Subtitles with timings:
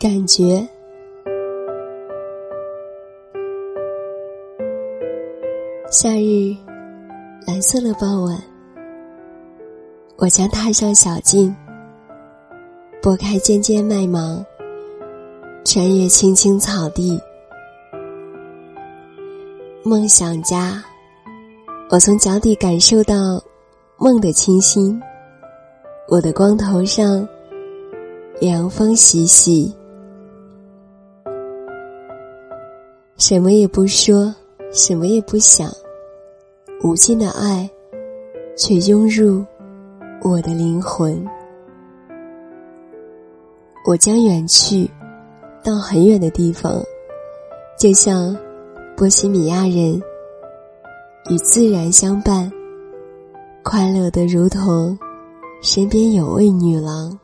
[0.00, 0.66] 感觉。
[5.90, 6.56] 夏日，
[7.46, 8.42] 蓝色的傍晚，
[10.16, 11.54] 我将踏上小径，
[13.02, 14.42] 拨开尖尖麦芒，
[15.66, 17.20] 穿越青青草地。
[19.82, 20.82] 梦想家，
[21.90, 23.38] 我从脚底感受到
[23.98, 24.98] 梦的清新。
[26.08, 27.28] 我的光头上，
[28.40, 29.70] 凉风习习。
[33.20, 34.34] 什么也不说，
[34.72, 35.70] 什么也不想，
[36.82, 37.68] 无尽的爱，
[38.56, 39.44] 却涌入
[40.22, 41.22] 我的灵魂。
[43.86, 44.90] 我将远去，
[45.62, 46.82] 到很远的地方，
[47.78, 48.34] 就像。
[48.96, 49.98] 波西米亚人
[51.30, 52.52] 与自然相伴，
[53.62, 54.98] 快乐的如同
[55.62, 57.18] 身边有位女郎。